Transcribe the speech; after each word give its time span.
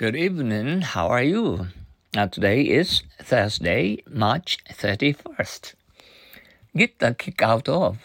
Good 0.00 0.16
evening. 0.16 0.80
How 0.80 1.08
are 1.08 1.22
you? 1.22 1.68
Uh, 2.16 2.26
today 2.26 2.62
is 2.62 3.02
Thursday, 3.20 4.02
March 4.08 4.56
31st. 4.72 5.74
Get 6.74 6.98
the 7.00 7.12
kick 7.12 7.42
out 7.42 7.68
of. 7.68 7.98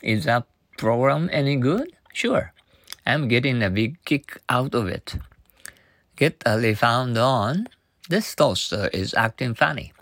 Is 0.00 0.26
that 0.26 0.46
program 0.78 1.28
any 1.32 1.56
good? 1.56 1.90
Sure. 2.12 2.52
I'm 3.04 3.26
getting 3.26 3.64
a 3.64 3.68
big 3.68 3.98
kick 4.04 4.38
out 4.48 4.76
of 4.76 4.86
it. 4.86 5.16
Get 6.14 6.38
the 6.38 6.56
refund 6.56 7.18
on. 7.18 7.66
This 8.08 8.32
toaster 8.36 8.88
is 8.92 9.12
acting 9.14 9.56
funny. 9.56 9.92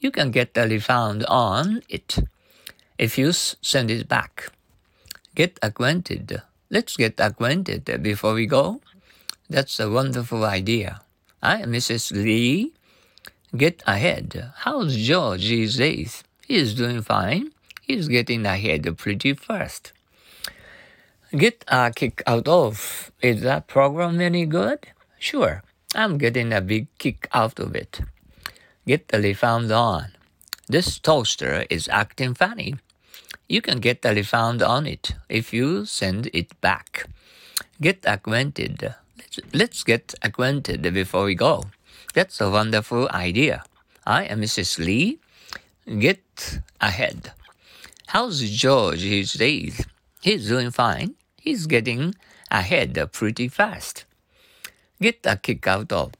You 0.00 0.10
can 0.10 0.32
get 0.32 0.54
the 0.54 0.66
refund 0.66 1.24
on 1.26 1.82
it 1.88 2.18
if 2.98 3.16
you 3.16 3.30
send 3.30 3.92
it 3.92 4.08
back. 4.08 4.50
Get 5.36 5.56
acquainted. 5.62 6.42
Let's 6.68 6.96
get 6.96 7.20
acquainted 7.20 8.02
before 8.02 8.34
we 8.34 8.46
go. 8.46 8.80
That's 9.48 9.78
a 9.78 9.88
wonderful 9.88 10.44
idea. 10.44 11.02
I 11.40 11.62
am 11.62 11.72
Mrs. 11.72 12.10
Lee. 12.10 12.72
Get 13.56 13.82
ahead. 13.86 14.52
How's 14.56 14.96
George 14.96 15.46
these 15.48 15.76
days? 15.76 16.24
He's 16.46 16.74
doing 16.74 17.02
fine. 17.02 17.52
He's 17.80 18.08
getting 18.08 18.44
ahead 18.44 18.98
pretty 18.98 19.34
fast. 19.34 19.92
Get 21.30 21.64
a 21.68 21.92
kick 21.94 22.22
out 22.26 22.48
of. 22.48 23.12
Is 23.22 23.42
that 23.42 23.68
program 23.68 24.20
any 24.20 24.46
good? 24.46 24.80
Sure. 25.18 25.62
I'm 25.94 26.18
getting 26.18 26.52
a 26.52 26.60
big 26.60 26.88
kick 26.98 27.28
out 27.32 27.60
of 27.60 27.76
it. 27.76 28.00
Get 28.86 29.08
the 29.08 29.20
refund 29.20 29.70
on. 29.70 30.12
This 30.68 30.98
toaster 30.98 31.66
is 31.70 31.88
acting 31.88 32.34
funny. 32.34 32.74
You 33.48 33.62
can 33.62 33.78
get 33.78 34.02
the 34.02 34.12
refund 34.12 34.60
on 34.60 34.86
it 34.86 35.14
if 35.28 35.52
you 35.52 35.84
send 35.84 36.30
it 36.32 36.60
back. 36.60 37.06
Get 37.80 38.04
acquainted. 38.04 38.94
Let's 39.52 39.84
get 39.84 40.14
acquainted 40.22 40.82
before 40.94 41.24
we 41.24 41.34
go. 41.34 41.64
That's 42.14 42.40
a 42.40 42.50
wonderful 42.50 43.08
idea. 43.10 43.64
I 44.06 44.24
am 44.24 44.40
Mrs. 44.40 44.78
Lee. 44.78 45.18
Get 45.86 46.60
ahead. 46.80 47.32
How's 48.08 48.40
George 48.50 49.00
these 49.02 49.34
days? 49.34 49.84
He's 50.20 50.48
doing 50.48 50.70
fine. 50.70 51.14
He's 51.40 51.66
getting 51.66 52.14
ahead 52.50 52.98
pretty 53.12 53.48
fast. 53.48 54.04
Get 55.00 55.20
a 55.24 55.36
kick 55.36 55.66
out 55.66 55.92
of. 55.92 56.12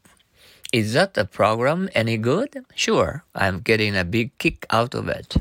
Is 0.73 0.93
that 0.95 1.17
a 1.17 1.25
program 1.25 1.89
any 1.95 2.17
good? 2.17 2.65
Sure, 2.75 3.25
I'm 3.35 3.61
getting 3.61 3.97
a 3.97 4.05
big 4.05 4.37
kick 4.39 4.67
out 4.71 4.95
of 4.95 5.09
it. 5.09 5.37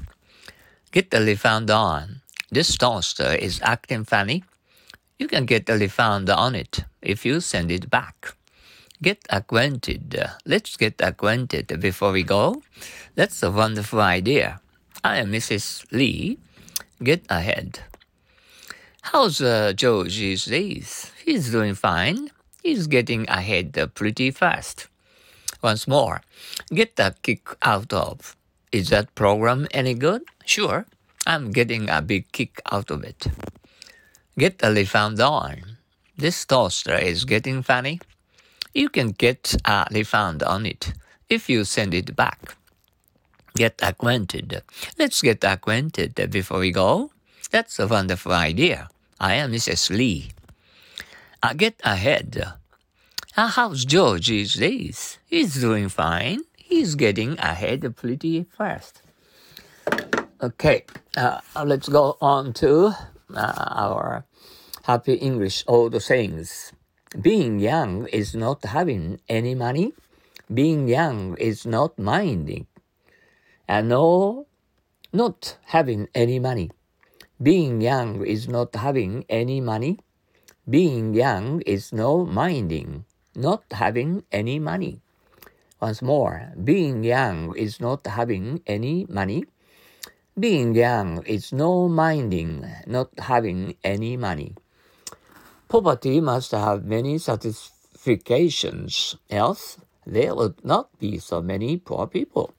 Get 0.91 1.11
the 1.11 1.19
refund 1.21 1.69
on. 1.69 2.21
This 2.51 2.77
toaster 2.77 3.33
is 3.33 3.59
acting 3.63 4.05
funny. 4.05 4.43
You 5.17 5.27
can 5.27 5.45
get 5.45 5.69
a 5.69 5.77
refund 5.77 6.29
on 6.29 6.55
it 6.55 6.83
if 7.01 7.25
you 7.25 7.39
send 7.39 7.71
it 7.71 7.89
back. 7.89 8.35
Get 9.01 9.25
acquainted. 9.29 10.15
Let's 10.45 10.75
get 10.75 10.99
acquainted 10.99 11.79
before 11.79 12.11
we 12.11 12.23
go. 12.23 12.61
That's 13.15 13.41
a 13.43 13.51
wonderful 13.51 14.01
idea. 14.01 14.59
I 15.03 15.17
am 15.17 15.31
Mrs. 15.31 15.85
Lee. 15.91 16.37
Get 17.01 17.23
ahead. 17.29 17.79
How's 19.01 19.39
uh, 19.39 19.73
George 19.73 20.17
these 20.17 20.45
days? 20.45 21.11
He's 21.23 21.51
doing 21.51 21.75
fine. 21.75 22.31
He's 22.63 22.87
getting 22.87 23.29
ahead 23.29 23.77
pretty 23.93 24.31
fast. 24.31 24.87
Once 25.61 25.87
more, 25.87 26.21
get 26.73 26.99
a 26.99 27.15
kick 27.21 27.47
out 27.61 27.93
of. 27.93 28.35
Is 28.71 28.89
that 28.89 29.13
program 29.15 29.67
any 29.71 29.93
good? 29.93 30.23
Sure. 30.43 30.85
I'm 31.27 31.51
getting 31.51 31.89
a 31.89 32.01
big 32.01 32.31
kick 32.31 32.59
out 32.71 32.91
of 32.91 33.03
it. 33.03 33.27
Get 34.37 34.59
a 34.63 34.71
refund 34.71 35.21
on. 35.21 35.77
This 36.17 36.43
toaster 36.45 36.95
is 36.95 37.23
getting 37.23 37.63
funny. 37.63 38.01
You 38.73 38.89
can 38.89 39.11
get 39.11 39.55
a 39.63 39.87
refund 39.91 40.43
on 40.43 40.65
it 40.65 40.93
if 41.29 41.49
you 41.49 41.63
send 41.63 41.93
it 41.93 42.15
back. 42.15 42.57
Get 43.55 43.79
acquainted. 43.81 44.61
Let's 44.99 45.21
get 45.21 45.43
acquainted 45.45 46.15
before 46.29 46.59
we 46.59 46.71
go. 46.71 47.11
That's 47.51 47.79
a 47.79 47.87
wonderful 47.87 48.33
idea. 48.33 48.89
I 49.19 49.35
am 49.35 49.53
Mrs. 49.53 49.89
Lee. 49.95 50.31
Uh, 51.41 51.53
get 51.53 51.79
ahead. 51.85 52.53
Uh, 53.37 53.47
how's 53.47 53.85
George 53.85 54.27
these 54.27 54.55
days? 54.55 55.19
He's 55.25 55.55
doing 55.55 55.87
fine. 55.87 56.41
He's 56.57 56.95
getting 56.95 57.39
ahead 57.39 57.95
pretty 57.95 58.43
fast. 58.57 59.01
Okay, 60.41 60.83
uh, 61.15 61.39
let's 61.63 61.87
go 61.87 62.17
on 62.19 62.51
to 62.53 62.93
uh, 63.33 63.53
our 63.71 64.25
happy 64.83 65.13
English 65.15 65.63
old 65.67 66.01
sayings. 66.01 66.73
Being 67.19 67.59
young 67.59 68.07
is 68.07 68.35
not 68.35 68.65
having 68.65 69.19
any 69.29 69.55
money. 69.55 69.93
Being 70.53 70.87
young 70.87 71.37
is 71.37 71.65
not 71.65 71.97
minding. 71.97 72.67
And 73.67 73.89
no, 73.89 74.47
not 75.13 75.57
having 75.73 76.07
any 76.13 76.39
money. 76.39 76.69
Being 77.41 77.81
young 77.81 78.25
is 78.25 78.47
not 78.47 78.75
having 78.75 79.25
any 79.29 79.59
money. 79.59 79.99
Being 80.69 81.13
young 81.13 81.61
is 81.61 81.93
no 81.93 82.25
minding, 82.25 83.05
not 83.35 83.63
having 83.71 84.23
any 84.31 84.57
money. 84.59 85.01
Once 85.81 86.01
more, 86.01 86.53
being 86.63 87.03
young 87.03 87.55
is 87.55 87.79
not 87.79 88.07
having 88.07 88.61
any 88.65 89.05
money. 89.09 89.45
Being 90.37 90.75
young 90.75 91.23
is 91.23 91.53
no 91.53 91.87
minding, 91.87 92.67
not 92.85 93.07
having 93.19 93.77
any 93.85 94.17
money. 94.17 94.53
Poverty 95.69 96.19
must 96.19 96.51
have 96.51 96.83
many 96.83 97.19
satisfactions, 97.19 99.15
else 99.29 99.77
there 100.05 100.35
would 100.35 100.59
not 100.65 100.89
be 100.99 101.19
so 101.19 101.41
many 101.41 101.77
poor 101.77 102.05
people. 102.07 102.53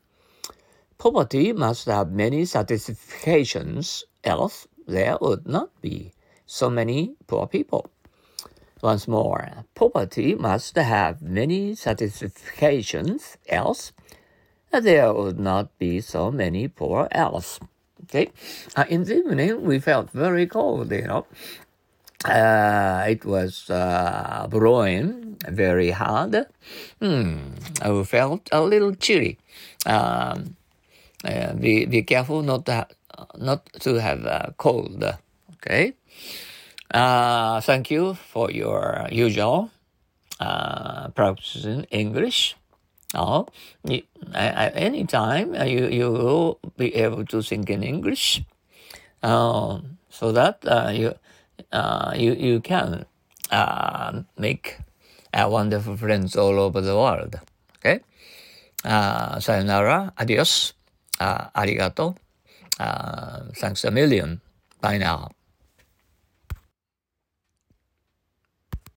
Poverty 0.97 1.53
must 1.53 1.85
have 1.85 2.11
many 2.11 2.47
satisfactions, 2.47 4.05
else 4.25 4.67
there 4.89 5.19
would 5.21 5.47
not 5.47 5.69
be 5.83 6.13
so 6.47 6.71
many 6.71 7.17
poor 7.27 7.47
people. 7.47 7.91
Once 8.81 9.07
more, 9.07 9.67
poverty 9.75 10.35
must 10.35 10.77
have 10.77 11.21
many 11.21 11.75
satisfactions, 11.75 13.37
else 13.51 13.93
there 14.73 15.13
would 15.13 15.39
not 15.39 15.77
be 15.79 16.01
so 16.01 16.31
many 16.31 16.69
poor 16.69 17.09
elves. 17.13 17.61
Okay, 18.05 18.31
uh, 18.77 18.85
in 18.89 19.05
the 19.05 19.17
evening 19.17 19.63
we 19.63 19.79
felt 19.81 20.11
very 20.11 20.47
cold, 20.47 20.91
you 20.93 21.03
know. 21.03 21.27
Uh, 22.25 23.05
it 23.09 23.25
was 23.25 23.71
uh, 23.71 24.47
blowing 24.49 25.37
very 25.49 25.91
hard. 25.91 26.47
Hmm, 27.01 27.55
I 27.83 28.03
felt 28.05 28.49
a 28.53 28.63
little 28.63 28.95
chilly. 28.95 29.39
Um, 29.85 30.57
uh, 31.25 31.53
be 31.55 31.87
be 31.87 32.03
careful 32.03 32.43
not 32.43 32.67
to 32.67 32.87
not 33.39 33.67
to 33.81 33.95
have 33.95 34.25
a 34.25 34.55
cold. 34.57 35.05
Okay. 35.55 35.95
Uh, 36.93 37.61
thank 37.61 37.91
you 37.91 38.15
for 38.15 38.51
your 38.51 39.07
usual 39.11 39.71
uh, 40.41 41.09
practicing 41.11 41.85
English. 41.91 42.57
Oh, 43.17 43.49
you, 43.85 44.03
at 44.35 44.77
any 44.77 45.09
time 45.09 45.57
uh, 45.57 45.65
you 45.65 45.89
you 45.89 46.13
will 46.13 46.61
be 46.77 46.93
able 46.95 47.25
to 47.33 47.41
think 47.41 47.71
in 47.71 47.83
English, 47.83 48.45
um, 49.23 49.97
so 50.11 50.33
that 50.33 50.61
uh, 50.69 50.93
you 50.93 51.17
uh, 51.73 52.13
you 52.13 52.37
you 52.37 52.61
can 52.61 53.07
uh, 53.51 54.21
make 54.37 54.79
uh, 55.33 55.49
wonderful 55.49 55.97
friends 55.97 56.37
all 56.37 56.61
over 56.61 56.81
the 56.85 56.95
world. 56.95 57.41
Okay, 57.81 58.05
sayonara, 59.41 60.13
adios, 60.21 60.75
arigato, 61.21 62.17
thanks 63.57 63.85
a 63.85 63.91
million. 63.91 64.41
Bye 64.81 64.99
now. 64.99 65.36